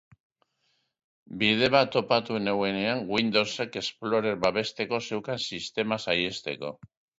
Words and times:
Bide 1.41 1.69
bat 1.75 1.91
topatu 1.95 2.39
nuenean 2.47 3.03
Windowsek 3.17 3.79
Explorer 3.83 4.35
babesteko 4.49 5.03
zeukan 5.11 5.47
sistema 5.47 6.03
saihesteko. 6.09 6.77